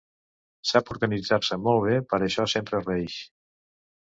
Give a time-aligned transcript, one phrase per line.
[0.69, 3.21] Sap organitzar-se molt bé, per això sempre reïx.